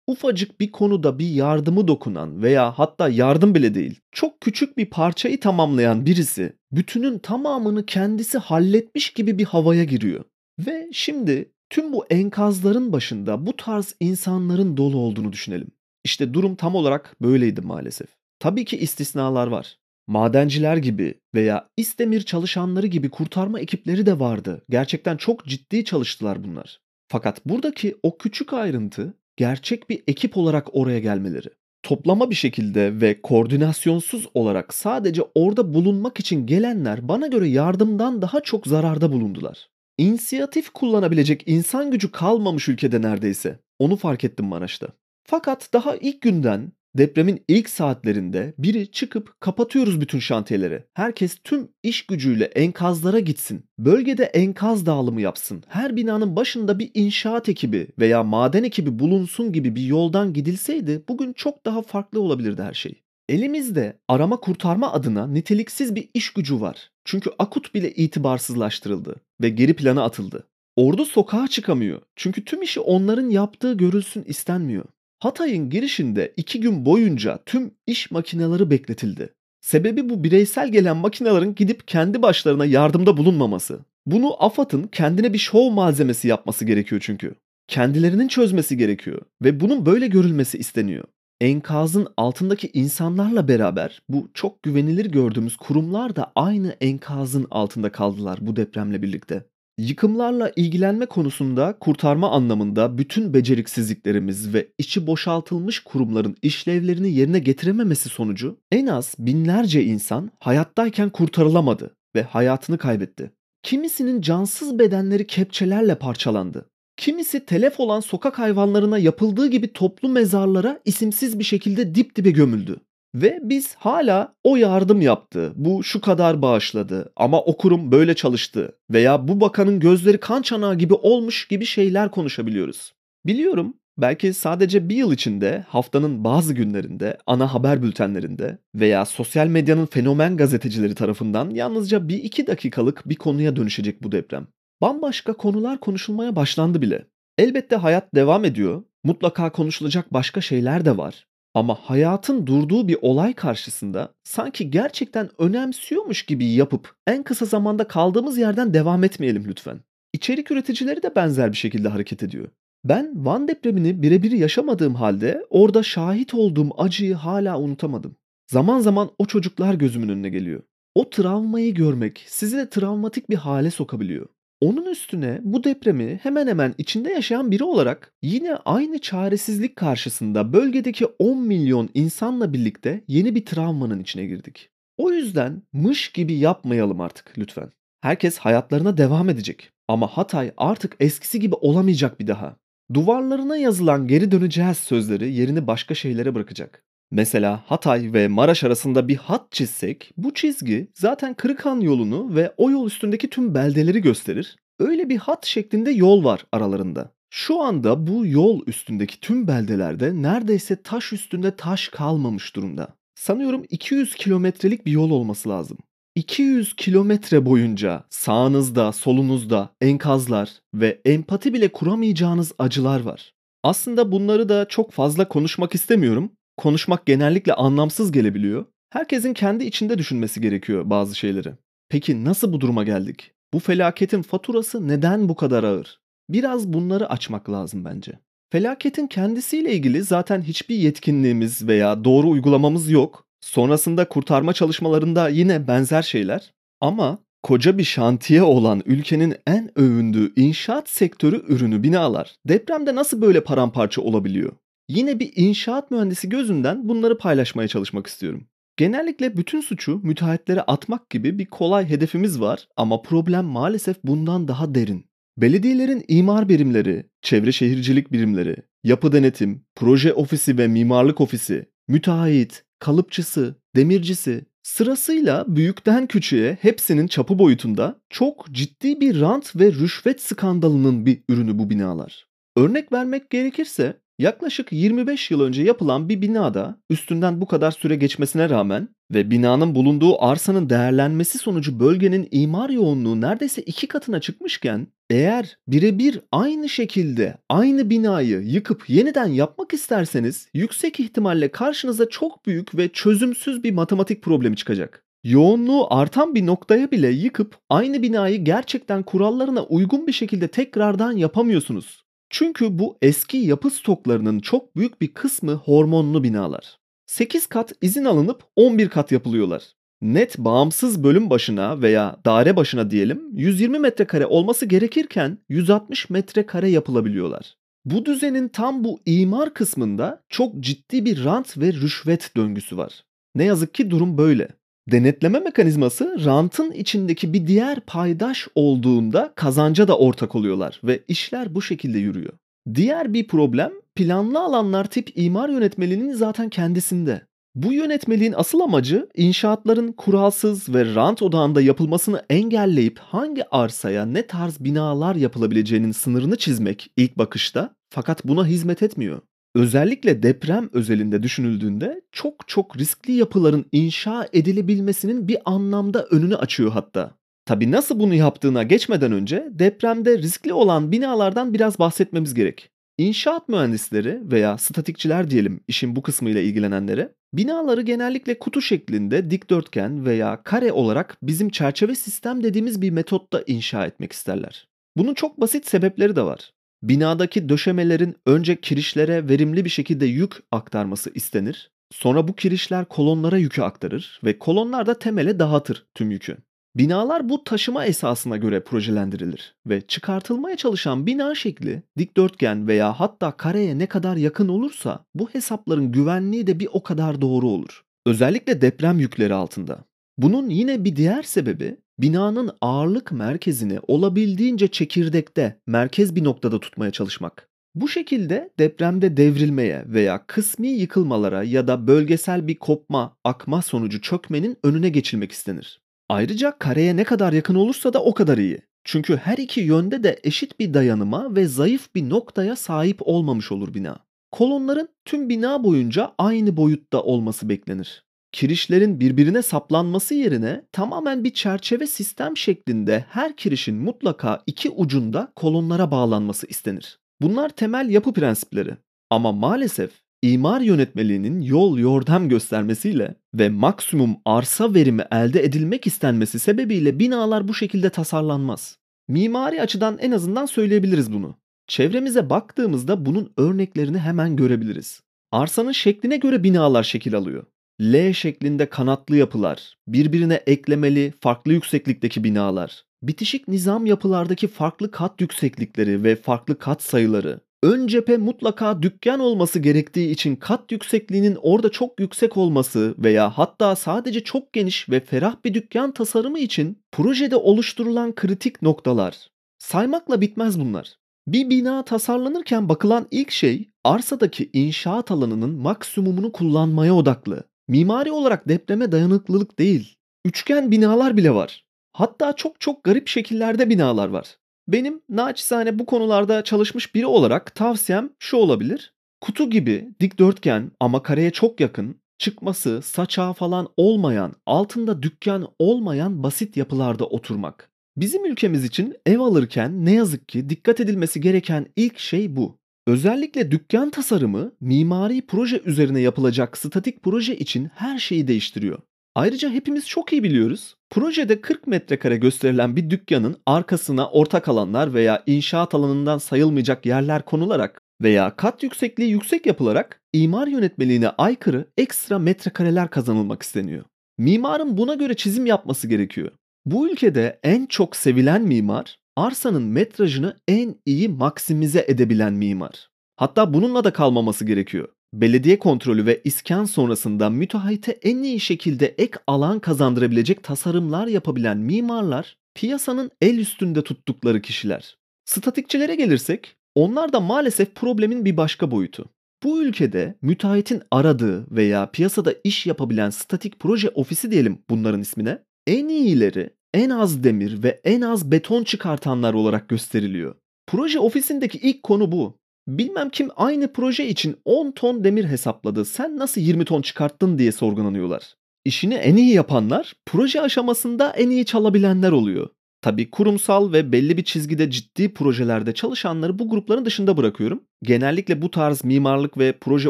[0.08, 5.40] Ufacık bir konuda bir yardımı dokunan veya hatta yardım bile değil, çok küçük bir parçayı
[5.40, 10.24] tamamlayan birisi bütünün tamamını kendisi halletmiş gibi bir havaya giriyor.
[10.60, 15.72] Ve şimdi tüm bu enkazların başında bu tarz insanların dolu olduğunu düşünelim.
[16.04, 18.08] İşte durum tam olarak böyleydi maalesef.
[18.40, 19.78] Tabii ki istisnalar var.
[20.08, 24.62] Madenciler gibi veya İstemir çalışanları gibi kurtarma ekipleri de vardı.
[24.70, 26.82] Gerçekten çok ciddi çalıştılar bunlar.
[27.08, 31.48] Fakat buradaki o küçük ayrıntı gerçek bir ekip olarak oraya gelmeleri.
[31.84, 38.42] Toplama bir şekilde ve koordinasyonsuz olarak sadece orada bulunmak için gelenler bana göre yardımdan daha
[38.42, 39.70] çok zararda bulundular.
[39.98, 43.60] İnisiyatif kullanabilecek insan gücü kalmamış ülkede neredeyse.
[43.80, 44.88] Onu fark ettim Maraş'ta.
[45.24, 50.84] Fakat daha ilk günden Depremin ilk saatlerinde biri çıkıp kapatıyoruz bütün şantiyeleri.
[50.94, 53.66] Herkes tüm iş gücüyle enkazlara gitsin.
[53.80, 55.64] Bölgede enkaz dağılımı yapsın.
[55.68, 61.34] Her binanın başında bir inşaat ekibi veya maden ekibi bulunsun gibi bir yoldan gidilseydi bugün
[61.34, 63.04] çok daha farklı olabilirdi her şey.
[63.30, 66.92] Elimizde arama kurtarma adına niteliksiz bir iş gücü var.
[67.06, 70.48] Çünkü akut bile itibarsızlaştırıldı ve geri plana atıldı.
[70.76, 72.02] Ordu sokağa çıkamıyor.
[72.16, 74.86] Çünkü tüm işi onların yaptığı görülsün istenmiyor.
[75.20, 79.30] Hatay'ın girişinde iki gün boyunca tüm iş makineleri bekletildi.
[79.62, 83.80] Sebebi bu bireysel gelen makinelerin gidip kendi başlarına yardımda bulunmaması.
[84.06, 87.36] Bunu AFAD'ın kendine bir şov malzemesi yapması gerekiyor çünkü.
[87.68, 91.04] Kendilerinin çözmesi gerekiyor ve bunun böyle görülmesi isteniyor.
[91.42, 98.56] Enkazın altındaki insanlarla beraber bu çok güvenilir gördüğümüz kurumlar da aynı enkazın altında kaldılar bu
[98.56, 99.44] depremle birlikte.
[99.78, 108.60] Yıkımlarla ilgilenme konusunda kurtarma anlamında bütün beceriksizliklerimiz ve içi boşaltılmış kurumların işlevlerini yerine getirememesi sonucu
[108.72, 113.32] en az binlerce insan hayattayken kurtarılamadı ve hayatını kaybetti.
[113.64, 116.70] Kimisinin cansız bedenleri kepçelerle parçalandı.
[116.98, 122.80] Kimisi telef olan sokak hayvanlarına yapıldığı gibi toplu mezarlara isimsiz bir şekilde dip dibe gömüldü.
[123.16, 128.78] Ve biz hala o yardım yaptı, bu şu kadar bağışladı ama o kurum böyle çalıştı
[128.92, 132.94] veya bu bakanın gözleri kan çanağı gibi olmuş gibi şeyler konuşabiliyoruz.
[133.26, 139.86] Biliyorum belki sadece bir yıl içinde haftanın bazı günlerinde ana haber bültenlerinde veya sosyal medyanın
[139.86, 144.48] fenomen gazetecileri tarafından yalnızca bir iki dakikalık bir konuya dönüşecek bu deprem.
[144.82, 147.08] Bambaşka konular konuşulmaya başlandı bile.
[147.38, 148.84] Elbette hayat devam ediyor.
[149.04, 151.28] Mutlaka konuşulacak başka şeyler de var.
[151.58, 158.38] Ama hayatın durduğu bir olay karşısında sanki gerçekten önemsiyormuş gibi yapıp en kısa zamanda kaldığımız
[158.38, 159.80] yerden devam etmeyelim lütfen.
[160.14, 162.48] İçerik üreticileri de benzer bir şekilde hareket ediyor.
[162.86, 168.16] Ben Van depremini birebir yaşamadığım halde orada şahit olduğum acıyı hala unutamadım.
[168.52, 170.62] Zaman zaman o çocuklar gözümün önüne geliyor.
[170.96, 174.28] O travmayı görmek sizi de travmatik bir hale sokabiliyor.
[174.62, 181.06] Onun üstüne bu depremi hemen hemen içinde yaşayan biri olarak yine aynı çaresizlik karşısında bölgedeki
[181.06, 184.70] 10 milyon insanla birlikte yeni bir travmanın içine girdik.
[184.98, 187.72] O yüzden mış gibi yapmayalım artık lütfen.
[188.02, 189.72] Herkes hayatlarına devam edecek.
[189.88, 192.56] Ama Hatay artık eskisi gibi olamayacak bir daha.
[192.94, 196.84] Duvarlarına yazılan geri döneceğiz sözleri yerini başka şeylere bırakacak.
[197.12, 202.72] Mesela Hatay ve Maraş arasında bir hat çizsek bu çizgi zaten Kırıkhan yolunu ve o
[202.72, 204.56] yol üstündeki tüm beldeleri gösterir.
[204.80, 207.12] Öyle bir hat şeklinde yol var aralarında.
[207.30, 212.88] Şu anda bu yol üstündeki tüm beldelerde neredeyse taş üstünde taş kalmamış durumda.
[213.16, 215.78] Sanıyorum 200 kilometrelik bir yol olması lazım.
[216.16, 223.34] 200 kilometre boyunca sağınızda, solunuzda enkazlar ve empati bile kuramayacağınız acılar var.
[223.64, 228.66] Aslında bunları da çok fazla konuşmak istemiyorum konuşmak genellikle anlamsız gelebiliyor.
[228.90, 231.54] Herkesin kendi içinde düşünmesi gerekiyor bazı şeyleri.
[231.90, 233.32] Peki nasıl bu duruma geldik?
[233.54, 236.00] Bu felaketin faturası neden bu kadar ağır?
[236.30, 238.20] Biraz bunları açmak lazım bence.
[238.52, 243.26] Felaketin kendisiyle ilgili zaten hiçbir yetkinliğimiz veya doğru uygulamamız yok.
[243.42, 246.54] Sonrasında kurtarma çalışmalarında yine benzer şeyler.
[246.82, 253.44] Ama koca bir şantiye olan ülkenin en övündüğü inşaat sektörü ürünü binalar depremde nasıl böyle
[253.44, 254.52] paramparça olabiliyor?
[254.90, 258.48] Yine bir inşaat mühendisi gözünden bunları paylaşmaya çalışmak istiyorum.
[258.78, 264.76] Genellikle bütün suçu müteahhitlere atmak gibi bir kolay hedefimiz var ama problem maalesef bundan daha
[264.76, 265.06] derin.
[265.38, 273.56] Belediyelerin imar birimleri, çevre şehircilik birimleri, yapı denetim, proje ofisi ve mimarlık ofisi, müteahhit, kalıpçısı,
[273.76, 281.24] demircisi, sırasıyla büyükten küçüğe hepsinin çapı boyutunda çok ciddi bir rant ve rüşvet skandalının bir
[281.30, 282.28] ürünü bu binalar.
[282.58, 288.50] Örnek vermek gerekirse yaklaşık 25 yıl önce yapılan bir binada üstünden bu kadar süre geçmesine
[288.50, 295.58] rağmen ve binanın bulunduğu arsanın değerlenmesi sonucu bölgenin imar yoğunluğu neredeyse iki katına çıkmışken eğer
[295.68, 302.90] birebir aynı şekilde aynı binayı yıkıp yeniden yapmak isterseniz yüksek ihtimalle karşınıza çok büyük ve
[302.90, 305.04] çözümsüz bir matematik problemi çıkacak.
[305.24, 312.07] Yoğunluğu artan bir noktaya bile yıkıp aynı binayı gerçekten kurallarına uygun bir şekilde tekrardan yapamıyorsunuz.
[312.30, 316.80] Çünkü bu eski yapı stoklarının çok büyük bir kısmı hormonlu binalar.
[317.06, 319.64] 8 kat izin alınıp 11 kat yapılıyorlar.
[320.02, 327.56] Net bağımsız bölüm başına veya daire başına diyelim 120 metrekare olması gerekirken 160 metrekare yapılabiliyorlar.
[327.86, 333.06] Bu düzenin tam bu imar kısmında çok ciddi bir rant ve rüşvet döngüsü var.
[333.36, 334.48] Ne yazık ki durum böyle.
[334.92, 341.62] Denetleme mekanizması rantın içindeki bir diğer paydaş olduğunda kazanca da ortak oluyorlar ve işler bu
[341.62, 342.34] şekilde yürüyor.
[342.74, 347.22] Diğer bir problem planlı alanlar tip imar yönetmeliğinin zaten kendisinde.
[347.56, 354.60] Bu yönetmeliğin asıl amacı inşaatların kuralsız ve rant odağında yapılmasını engelleyip hangi arsaya ne tarz
[354.60, 359.22] binalar yapılabileceğinin sınırını çizmek ilk bakışta fakat buna hizmet etmiyor.
[359.58, 367.12] Özellikle deprem özelinde düşünüldüğünde çok çok riskli yapıların inşa edilebilmesinin bir anlamda önünü açıyor hatta.
[367.46, 372.70] Tabi nasıl bunu yaptığına geçmeden önce depremde riskli olan binalardan biraz bahsetmemiz gerek.
[372.98, 380.44] İnşaat mühendisleri veya statikçiler diyelim işin bu kısmıyla ilgilenenlere binaları genellikle kutu şeklinde dikdörtgen veya
[380.44, 384.68] kare olarak bizim çerçeve sistem dediğimiz bir metotta inşa etmek isterler.
[384.98, 386.52] Bunun çok basit sebepleri de var.
[386.88, 391.72] Binadaki döşemelerin önce kirişlere verimli bir şekilde yük aktarması istenir.
[391.92, 396.38] Sonra bu kirişler kolonlara yükü aktarır ve kolonlar da temele dağıtır tüm yükü.
[396.76, 403.78] Binalar bu taşıma esasına göre projelendirilir ve çıkartılmaya çalışan bina şekli dikdörtgen veya hatta kareye
[403.78, 407.84] ne kadar yakın olursa bu hesapların güvenliği de bir o kadar doğru olur.
[408.06, 409.80] Özellikle deprem yükleri altında.
[410.18, 417.50] Bunun yine bir diğer sebebi binanın ağırlık merkezini olabildiğince çekirdekte, merkez bir noktada tutmaya çalışmak.
[417.76, 424.58] Bu şekilde depremde devrilmeye veya kısmi yıkılmalara ya da bölgesel bir kopma, akma sonucu çökmenin
[424.64, 425.82] önüne geçilmek istenir.
[426.10, 428.62] Ayrıca kareye ne kadar yakın olursa da o kadar iyi.
[428.84, 433.74] Çünkü her iki yönde de eşit bir dayanıma ve zayıf bir noktaya sahip olmamış olur
[433.74, 434.00] bina.
[434.32, 441.88] Kolonların tüm bina boyunca aynı boyutta olması beklenir kirişlerin birbirine saplanması yerine tamamen bir çerçeve
[441.88, 447.00] sistem şeklinde her kirişin mutlaka iki ucunda kolonlara bağlanması istenir.
[447.22, 448.78] Bunlar temel yapı prensipleri.
[449.10, 457.00] Ama maalesef imar yönetmeliğinin yol yordam göstermesiyle ve maksimum arsa verimi elde edilmek istenmesi sebebiyle
[457.00, 458.78] binalar bu şekilde tasarlanmaz.
[459.08, 461.36] Mimari açıdan en azından söyleyebiliriz bunu.
[461.68, 465.02] Çevremize baktığımızda bunun örneklerini hemen görebiliriz.
[465.32, 467.46] Arsanın şekline göre binalar şekil alıyor.
[467.82, 476.04] L şeklinde kanatlı yapılar, birbirine eklemeli farklı yükseklikteki binalar, bitişik nizam yapılardaki farklı kat yükseklikleri
[476.04, 482.00] ve farklı kat sayıları, ön cephe mutlaka dükkan olması gerektiği için kat yüksekliğinin orada çok
[482.00, 488.16] yüksek olması veya hatta sadece çok geniş ve ferah bir dükkan tasarımı için projede oluşturulan
[488.16, 489.28] kritik noktalar.
[489.60, 490.96] Saymakla bitmez bunlar.
[491.28, 497.44] Bir bina tasarlanırken bakılan ilk şey arsadaki inşaat alanının maksimumunu kullanmaya odaklı.
[497.68, 499.96] Mimari olarak depreme dayanıklılık değil.
[500.26, 501.66] Üçgen binalar bile var.
[501.94, 504.38] Hatta çok çok garip şekillerde binalar var.
[504.68, 508.94] Benim naçizane bu konularda çalışmış biri olarak tavsiyem şu olabilir.
[509.22, 516.58] Kutu gibi dikdörtgen ama kareye çok yakın, çıkması, saçağı falan olmayan, altında dükkan olmayan basit
[516.58, 517.70] yapılarda oturmak.
[517.98, 522.58] Bizim ülkemiz için ev alırken ne yazık ki dikkat edilmesi gereken ilk şey bu.
[522.88, 528.80] Özellikle dükkan tasarımı mimari proje üzerine yapılacak statik proje için her şeyi değiştiriyor.
[529.16, 530.76] Ayrıca hepimiz çok iyi biliyoruz.
[530.90, 537.82] Projede 40 metrekare gösterilen bir dükkanın arkasına ortak alanlar veya inşaat alanından sayılmayacak yerler konularak
[538.02, 543.84] veya kat yüksekliği yüksek yapılarak imar yönetmeliğine aykırı ekstra metrekareler kazanılmak isteniyor.
[544.18, 546.32] Mimarın buna göre çizim yapması gerekiyor.
[546.66, 552.90] Bu ülkede en çok sevilen mimar arsanın metrajını en iyi maksimize edebilen mimar.
[553.16, 554.88] Hatta bununla da kalmaması gerekiyor.
[555.14, 562.38] Belediye kontrolü ve iskan sonrasında müteahhite en iyi şekilde ek alan kazandırabilecek tasarımlar yapabilen mimarlar
[562.56, 564.98] piyasanın el üstünde tuttukları kişiler.
[565.26, 569.06] Statikçilere gelirsek, onlar da maalesef problemin bir başka boyutu.
[569.44, 575.88] Bu ülkede müteahhitin aradığı veya piyasada iş yapabilen statik proje ofisi diyelim bunların ismine, en
[575.88, 580.36] iyileri, en az demir ve en az beton çıkartanlar olarak gösteriliyor.
[580.68, 582.38] Proje ofisindeki ilk konu bu.
[582.68, 585.86] Bilmem kim aynı proje için 10 ton demir hesapladı.
[585.86, 588.36] Sen nasıl 20 ton çıkarttın diye sorgulanıyorlar.
[588.66, 592.50] İşini en iyi yapanlar proje aşamasında en iyi çalabilenler oluyor.
[592.82, 597.64] Tabi kurumsal ve belli bir çizgide ciddi projelerde çalışanları bu grupların dışında bırakıyorum.
[597.84, 599.90] Genellikle bu tarz mimarlık ve proje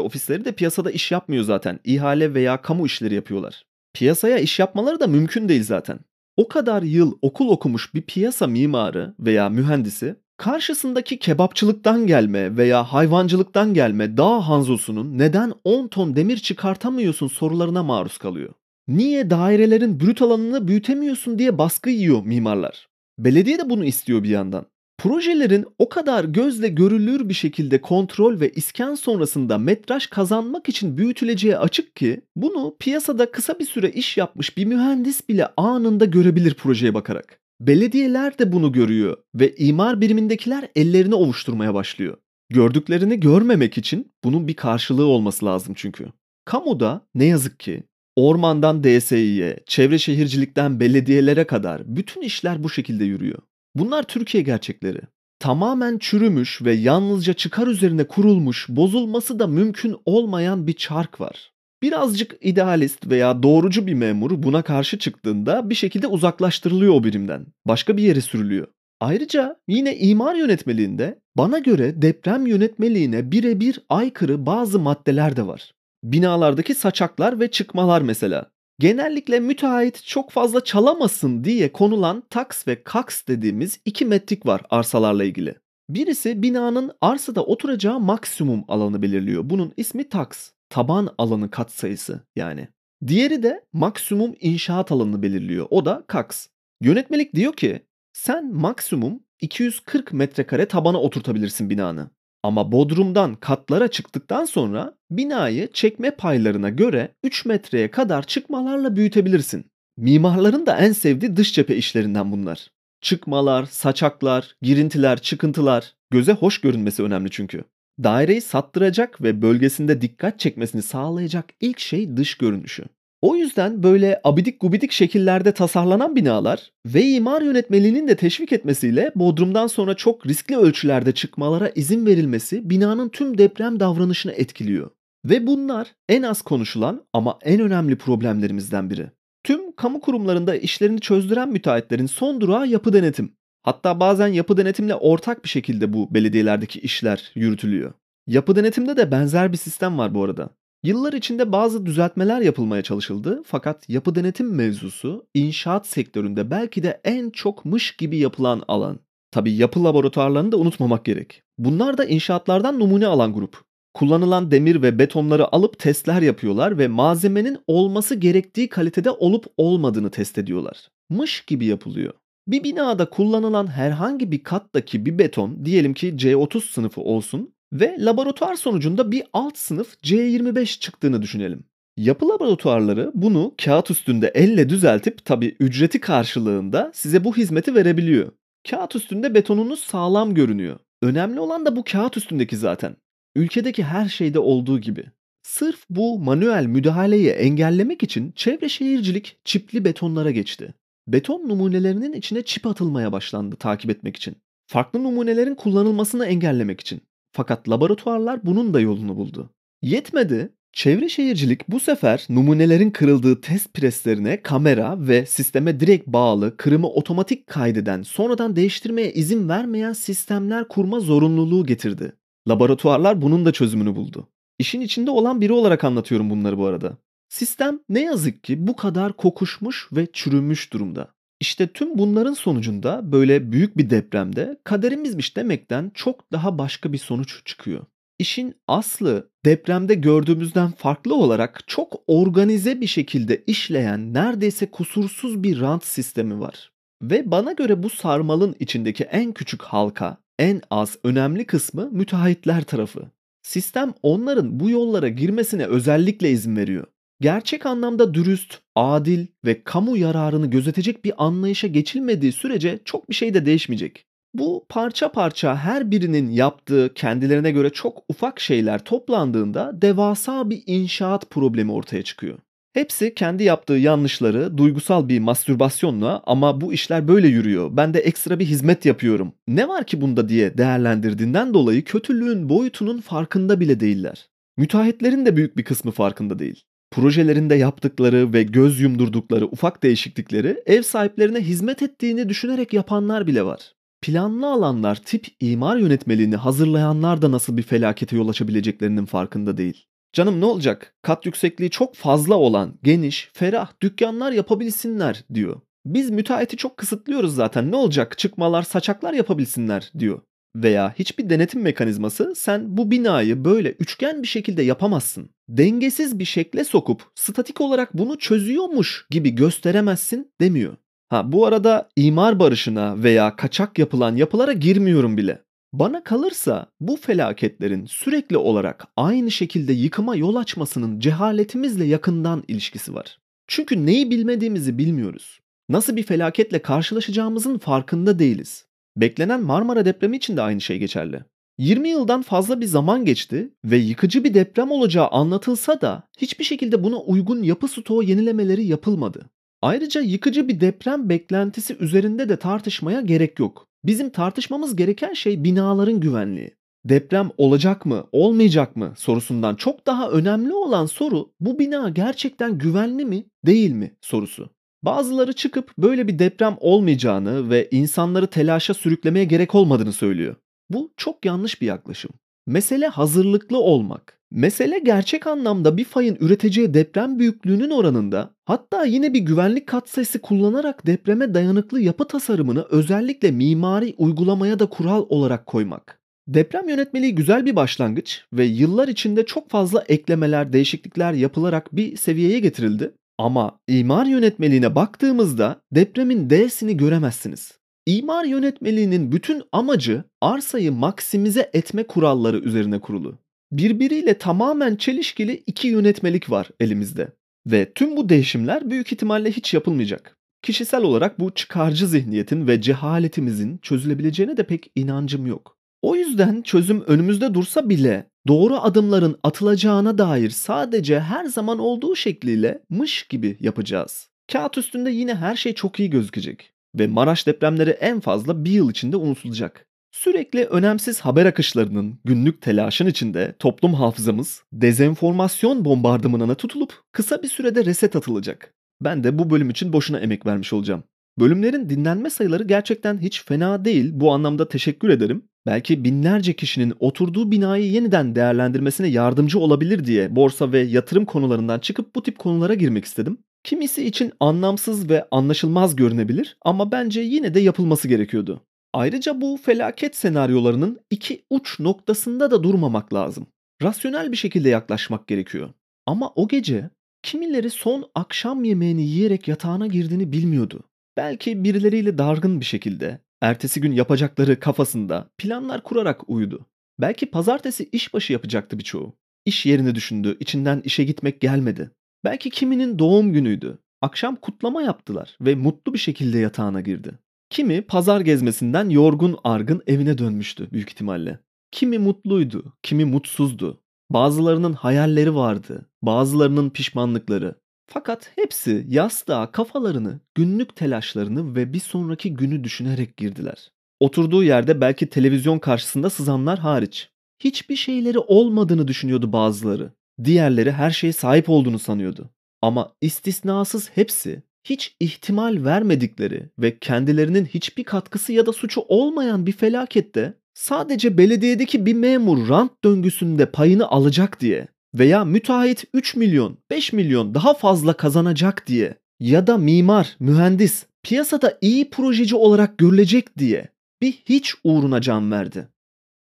[0.00, 1.80] ofisleri de piyasada iş yapmıyor zaten.
[1.84, 3.62] İhale veya kamu işleri yapıyorlar.
[3.94, 5.98] Piyasaya iş yapmaları da mümkün değil zaten.
[6.38, 13.74] O kadar yıl okul okumuş bir piyasa mimarı veya mühendisi karşısındaki kebapçılıktan gelme veya hayvancılıktan
[13.74, 18.52] gelme dağ hanzosunun neden 10 ton demir çıkartamıyorsun sorularına maruz kalıyor.
[18.88, 22.88] Niye dairelerin brüt alanını büyütemiyorsun diye baskı yiyor mimarlar.
[23.18, 24.66] Belediye de bunu istiyor bir yandan.
[24.98, 31.58] Projelerin o kadar gözle görülür bir şekilde kontrol ve iskan sonrasında metraj kazanmak için büyütüleceği
[31.58, 36.94] açık ki bunu piyasada kısa bir süre iş yapmış bir mühendis bile anında görebilir projeye
[36.94, 37.40] bakarak.
[37.60, 42.16] Belediyeler de bunu görüyor ve imar birimindekiler ellerini ovuşturmaya başlıyor.
[42.50, 46.06] Gördüklerini görmemek için bunun bir karşılığı olması lazım çünkü.
[46.44, 47.82] Kamuda ne yazık ki
[48.16, 53.38] ormandan DSİ'ye, çevre şehircilikten belediyelere kadar bütün işler bu şekilde yürüyor.
[53.78, 55.00] Bunlar Türkiye gerçekleri.
[55.38, 61.52] Tamamen çürümüş ve yalnızca çıkar üzerine kurulmuş, bozulması da mümkün olmayan bir çark var.
[61.82, 67.46] Birazcık idealist veya doğrucu bir memur buna karşı çıktığında bir şekilde uzaklaştırılıyor o birimden.
[67.66, 68.66] Başka bir yere sürülüyor.
[69.00, 75.72] Ayrıca yine imar yönetmeliğinde bana göre deprem yönetmeliğine birebir aykırı bazı maddeler de var.
[76.04, 78.50] Binalardaki saçaklar ve çıkmalar mesela.
[78.80, 85.24] Genellikle müteahhit çok fazla çalamasın diye konulan taks ve kaks dediğimiz iki metrik var arsalarla
[85.24, 85.54] ilgili.
[85.88, 89.50] Birisi binanın arsada oturacağı maksimum alanı belirliyor.
[89.50, 90.50] Bunun ismi taks.
[90.70, 92.68] Taban alanı katsayısı yani.
[93.06, 95.66] Diğeri de maksimum inşaat alanını belirliyor.
[95.70, 96.46] O da kaks.
[96.80, 102.10] Yönetmelik diyor ki sen maksimum 240 metrekare tabana oturtabilirsin binanı.
[102.42, 109.66] Ama bodrumdan katlara çıktıktan sonra binayı çekme paylarına göre 3 metreye kadar çıkmalarla büyütebilirsin.
[109.96, 112.70] Mimarların da en sevdiği dış cephe işlerinden bunlar.
[113.00, 115.94] Çıkmalar, saçaklar, girintiler, çıkıntılar.
[116.10, 117.64] Göze hoş görünmesi önemli çünkü.
[118.02, 122.84] Daireyi sattıracak ve bölgesinde dikkat çekmesini sağlayacak ilk şey dış görünüşü.
[123.22, 129.66] O yüzden böyle abidik gubidik şekillerde tasarlanan binalar ve imar yönetmeliğinin de teşvik etmesiyle Bodrum'dan
[129.66, 134.90] sonra çok riskli ölçülerde çıkmalara izin verilmesi binanın tüm deprem davranışını etkiliyor.
[135.24, 139.10] Ve bunlar en az konuşulan ama en önemli problemlerimizden biri.
[139.44, 143.32] Tüm kamu kurumlarında işlerini çözdüren müteahhitlerin son durağı yapı denetim.
[143.62, 147.92] Hatta bazen yapı denetimle ortak bir şekilde bu belediyelerdeki işler yürütülüyor.
[148.26, 150.50] Yapı denetimde de benzer bir sistem var bu arada.
[150.82, 157.30] Yıllar içinde bazı düzeltmeler yapılmaya çalışıldı fakat yapı denetim mevzusu inşaat sektöründe belki de en
[157.30, 159.00] çok mış gibi yapılan alan.
[159.30, 161.42] Tabi yapı laboratuvarlarını da unutmamak gerek.
[161.58, 163.62] Bunlar da inşaatlardan numune alan grup.
[163.94, 170.38] Kullanılan demir ve betonları alıp testler yapıyorlar ve malzemenin olması gerektiği kalitede olup olmadığını test
[170.38, 170.88] ediyorlar.
[171.10, 172.14] Mış gibi yapılıyor.
[172.48, 178.54] Bir binada kullanılan herhangi bir kattaki bir beton diyelim ki C30 sınıfı olsun ve laboratuvar
[178.54, 181.64] sonucunda bir alt sınıf C25 çıktığını düşünelim.
[181.96, 188.32] Yapı laboratuvarları bunu kağıt üstünde elle düzeltip tabi ücreti karşılığında size bu hizmeti verebiliyor.
[188.70, 190.78] Kağıt üstünde betonunuz sağlam görünüyor.
[191.02, 192.96] Önemli olan da bu kağıt üstündeki zaten.
[193.36, 195.04] Ülkedeki her şeyde olduğu gibi.
[195.42, 200.74] Sırf bu manuel müdahaleyi engellemek için çevre şehircilik çipli betonlara geçti.
[201.06, 204.36] Beton numunelerinin içine çip atılmaya başlandı takip etmek için.
[204.66, 207.00] Farklı numunelerin kullanılmasını engellemek için.
[207.32, 209.50] Fakat laboratuvarlar bunun da yolunu buldu.
[209.82, 216.88] Yetmedi, çevre şehircilik bu sefer numunelerin kırıldığı test preslerine kamera ve sisteme direkt bağlı kırımı
[216.88, 222.12] otomatik kaydeden sonradan değiştirmeye izin vermeyen sistemler kurma zorunluluğu getirdi.
[222.48, 224.28] Laboratuvarlar bunun da çözümünü buldu.
[224.58, 226.98] İşin içinde olan biri olarak anlatıyorum bunları bu arada.
[227.28, 231.14] Sistem ne yazık ki bu kadar kokuşmuş ve çürümüş durumda.
[231.40, 237.42] İşte tüm bunların sonucunda böyle büyük bir depremde kaderimizmiş demekten çok daha başka bir sonuç
[237.44, 237.86] çıkıyor.
[238.18, 245.84] İşin aslı depremde gördüğümüzden farklı olarak çok organize bir şekilde işleyen neredeyse kusursuz bir rant
[245.84, 246.72] sistemi var.
[247.02, 253.10] Ve bana göre bu sarmalın içindeki en küçük halka, en az önemli kısmı müteahhitler tarafı.
[253.42, 256.86] Sistem onların bu yollara girmesine özellikle izin veriyor
[257.20, 263.34] gerçek anlamda dürüst, adil ve kamu yararını gözetecek bir anlayışa geçilmediği sürece çok bir şey
[263.34, 264.04] de değişmeyecek.
[264.34, 271.30] Bu parça parça her birinin yaptığı kendilerine göre çok ufak şeyler toplandığında devasa bir inşaat
[271.30, 272.38] problemi ortaya çıkıyor.
[272.72, 277.70] Hepsi kendi yaptığı yanlışları duygusal bir mastürbasyonla ama bu işler böyle yürüyor.
[277.72, 279.32] Ben de ekstra bir hizmet yapıyorum.
[279.48, 284.28] Ne var ki bunda diye değerlendirdiğinden dolayı kötülüğün boyutunun farkında bile değiller.
[284.56, 286.64] Müteahhitlerin de büyük bir kısmı farkında değil.
[286.90, 293.72] Projelerinde yaptıkları ve göz yumdurdukları ufak değişiklikleri ev sahiplerine hizmet ettiğini düşünerek yapanlar bile var.
[294.02, 299.84] Planlı alanlar tip imar yönetmeliğini hazırlayanlar da nasıl bir felakete yol açabileceklerinin farkında değil.
[300.12, 300.94] Canım ne olacak?
[301.02, 305.60] Kat yüksekliği çok fazla olan, geniş, ferah dükkanlar yapabilsinler diyor.
[305.86, 310.20] Biz müteahhiti çok kısıtlıyoruz zaten ne olacak çıkmalar saçaklar yapabilsinler diyor.
[310.56, 315.30] Veya hiçbir denetim mekanizması sen bu binayı böyle üçgen bir şekilde yapamazsın.
[315.48, 320.76] Dengesiz bir şekle sokup statik olarak bunu çözüyormuş gibi gösteremezsin demiyor.
[321.08, 325.42] Ha bu arada imar barışına veya kaçak yapılan yapılara girmiyorum bile.
[325.72, 333.18] Bana kalırsa bu felaketlerin sürekli olarak aynı şekilde yıkıma yol açmasının cehaletimizle yakından ilişkisi var.
[333.46, 335.40] Çünkü neyi bilmediğimizi bilmiyoruz.
[335.68, 338.67] Nasıl bir felaketle karşılaşacağımızın farkında değiliz.
[339.00, 341.20] Beklenen Marmara depremi için de aynı şey geçerli.
[341.58, 346.84] 20 yıldan fazla bir zaman geçti ve yıkıcı bir deprem olacağı anlatılsa da hiçbir şekilde
[346.84, 349.30] buna uygun yapı stoğu yenilemeleri yapılmadı.
[349.62, 353.68] Ayrıca yıkıcı bir deprem beklentisi üzerinde de tartışmaya gerek yok.
[353.84, 356.50] Bizim tartışmamız gereken şey binaların güvenliği.
[356.84, 363.04] Deprem olacak mı, olmayacak mı sorusundan çok daha önemli olan soru bu bina gerçekten güvenli
[363.04, 364.50] mi, değil mi sorusu.
[364.82, 370.36] Bazıları çıkıp böyle bir deprem olmayacağını ve insanları telaşa sürüklemeye gerek olmadığını söylüyor.
[370.70, 372.10] Bu çok yanlış bir yaklaşım.
[372.46, 374.18] Mesele hazırlıklı olmak.
[374.30, 380.86] Mesele gerçek anlamda bir fayın üreteceği deprem büyüklüğünün oranında hatta yine bir güvenlik katsayısı kullanarak
[380.86, 386.00] depreme dayanıklı yapı tasarımını özellikle mimari uygulamaya da kural olarak koymak.
[386.28, 392.40] Deprem yönetmeliği güzel bir başlangıç ve yıllar içinde çok fazla eklemeler, değişiklikler yapılarak bir seviyeye
[392.40, 392.92] getirildi.
[393.18, 397.58] Ama imar yönetmeliğine baktığımızda depremin D'sini göremezsiniz.
[397.86, 403.18] İmar yönetmeliğinin bütün amacı arsayı maksimize etme kuralları üzerine kurulu.
[403.52, 407.08] Birbiriyle tamamen çelişkili iki yönetmelik var elimizde.
[407.46, 410.18] Ve tüm bu değişimler büyük ihtimalle hiç yapılmayacak.
[410.42, 415.57] Kişisel olarak bu çıkarcı zihniyetin ve cehaletimizin çözülebileceğine de pek inancım yok.
[415.82, 422.62] O yüzden çözüm önümüzde dursa bile doğru adımların atılacağına dair sadece her zaman olduğu şekliyle
[422.70, 424.08] mış gibi yapacağız.
[424.32, 428.70] Kağıt üstünde yine her şey çok iyi gözükecek ve Maraş depremleri en fazla bir yıl
[428.70, 429.66] içinde unutulacak.
[429.92, 437.64] Sürekli önemsiz haber akışlarının günlük telaşın içinde toplum hafızamız dezenformasyon bombardımanına tutulup kısa bir sürede
[437.64, 438.54] reset atılacak.
[438.80, 440.82] Ben de bu bölüm için boşuna emek vermiş olacağım.
[441.20, 443.90] Bölümlerin dinlenme sayıları gerçekten hiç fena değil.
[443.92, 445.22] Bu anlamda teşekkür ederim.
[445.46, 451.94] Belki binlerce kişinin oturduğu binayı yeniden değerlendirmesine yardımcı olabilir diye borsa ve yatırım konularından çıkıp
[451.94, 453.18] bu tip konulara girmek istedim.
[453.44, 458.42] Kimisi için anlamsız ve anlaşılmaz görünebilir ama bence yine de yapılması gerekiyordu.
[458.72, 463.26] Ayrıca bu felaket senaryolarının iki uç noktasında da durmamak lazım.
[463.62, 465.50] Rasyonel bir şekilde yaklaşmak gerekiyor.
[465.86, 466.70] Ama o gece
[467.02, 470.64] kimileri son akşam yemeğini yiyerek yatağına girdiğini bilmiyordu.
[470.98, 476.46] Belki birileriyle dargın bir şekilde, ertesi gün yapacakları kafasında planlar kurarak uyudu.
[476.80, 478.94] Belki pazartesi işbaşı yapacaktı birçoğu.
[479.24, 481.70] İş yerini düşündü, içinden işe gitmek gelmedi.
[482.04, 483.58] Belki kiminin doğum günüydü.
[483.82, 486.98] Akşam kutlama yaptılar ve mutlu bir şekilde yatağına girdi.
[487.30, 491.18] Kimi pazar gezmesinden yorgun argın evine dönmüştü büyük ihtimalle.
[491.50, 493.60] Kimi mutluydu, kimi mutsuzdu.
[493.90, 497.34] Bazılarının hayalleri vardı, bazılarının pişmanlıkları.
[497.70, 503.50] Fakat hepsi yastığa kafalarını, günlük telaşlarını ve bir sonraki günü düşünerek girdiler.
[503.80, 506.90] Oturduğu yerde belki televizyon karşısında sızanlar hariç.
[507.18, 509.72] Hiçbir şeyleri olmadığını düşünüyordu bazıları.
[510.04, 512.10] Diğerleri her şeye sahip olduğunu sanıyordu.
[512.42, 519.32] Ama istisnasız hepsi hiç ihtimal vermedikleri ve kendilerinin hiçbir katkısı ya da suçu olmayan bir
[519.32, 526.72] felakette sadece belediyedeki bir memur rant döngüsünde payını alacak diye veya müteahhit 3 milyon, 5
[526.72, 533.48] milyon daha fazla kazanacak diye ya da mimar, mühendis piyasada iyi projeci olarak görülecek diye
[533.82, 535.48] bir hiç uğruna can verdi.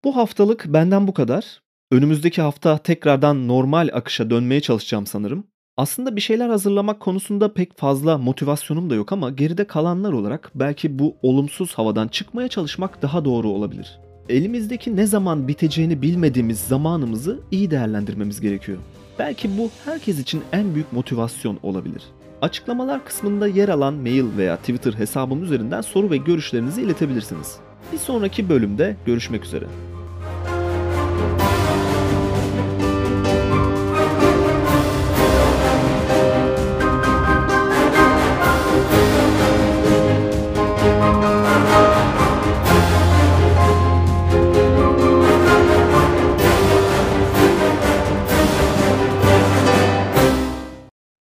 [0.03, 1.61] Bu haftalık benden bu kadar.
[1.91, 5.47] Önümüzdeki hafta tekrardan normal akışa dönmeye çalışacağım sanırım.
[5.77, 10.99] Aslında bir şeyler hazırlamak konusunda pek fazla motivasyonum da yok ama geride kalanlar olarak belki
[10.99, 14.00] bu olumsuz havadan çıkmaya çalışmak daha doğru olabilir.
[14.29, 18.77] Elimizdeki ne zaman biteceğini bilmediğimiz zamanımızı iyi değerlendirmemiz gerekiyor.
[19.19, 22.03] Belki bu herkes için en büyük motivasyon olabilir.
[22.41, 27.55] Açıklamalar kısmında yer alan mail veya Twitter hesabım üzerinden soru ve görüşlerinizi iletebilirsiniz.
[27.93, 29.65] Bir sonraki bölümde görüşmek üzere.